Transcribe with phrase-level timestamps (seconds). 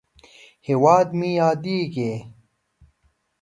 [0.67, 2.13] هېواد مې یادیږې!